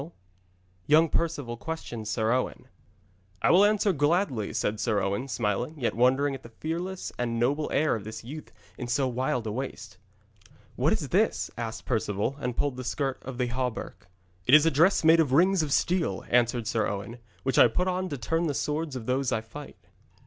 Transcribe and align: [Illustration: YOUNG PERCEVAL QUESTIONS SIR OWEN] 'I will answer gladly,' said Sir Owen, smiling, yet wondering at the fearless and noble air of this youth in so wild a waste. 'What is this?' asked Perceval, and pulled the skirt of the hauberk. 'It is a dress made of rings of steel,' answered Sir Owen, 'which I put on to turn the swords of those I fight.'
[Illustration: 0.01 0.19
YOUNG 0.87 1.09
PERCEVAL 1.09 1.57
QUESTIONS 1.57 2.09
SIR 2.09 2.31
OWEN] 2.31 2.67
'I 3.43 3.51
will 3.51 3.63
answer 3.63 3.93
gladly,' 3.93 4.51
said 4.51 4.79
Sir 4.79 4.99
Owen, 4.99 5.27
smiling, 5.27 5.75
yet 5.77 5.93
wondering 5.93 6.33
at 6.33 6.41
the 6.41 6.49
fearless 6.49 7.11
and 7.19 7.39
noble 7.39 7.69
air 7.71 7.93
of 7.95 8.03
this 8.03 8.23
youth 8.23 8.51
in 8.79 8.87
so 8.87 9.07
wild 9.07 9.45
a 9.45 9.51
waste. 9.51 9.99
'What 10.75 10.91
is 10.91 11.09
this?' 11.09 11.51
asked 11.55 11.85
Perceval, 11.85 12.35
and 12.39 12.57
pulled 12.57 12.77
the 12.77 12.83
skirt 12.83 13.21
of 13.21 13.37
the 13.37 13.49
hauberk. 13.49 14.07
'It 14.47 14.55
is 14.55 14.65
a 14.65 14.71
dress 14.71 15.03
made 15.03 15.19
of 15.19 15.33
rings 15.33 15.61
of 15.61 15.71
steel,' 15.71 16.25
answered 16.29 16.65
Sir 16.65 16.87
Owen, 16.87 17.19
'which 17.43 17.59
I 17.59 17.67
put 17.67 17.87
on 17.87 18.09
to 18.09 18.17
turn 18.17 18.47
the 18.47 18.55
swords 18.55 18.95
of 18.95 19.05
those 19.05 19.31
I 19.31 19.41
fight.' 19.41 19.77